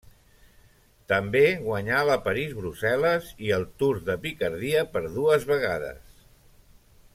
També 1.11 1.43
guanyà 1.65 1.99
la 2.11 2.15
París-Brussel·les 2.29 3.29
i 3.49 3.53
el 3.59 3.67
Tour 3.83 4.01
de 4.09 4.17
Picardia, 4.25 4.83
per 4.97 5.05
dues 5.21 5.47
vegades. 5.55 6.21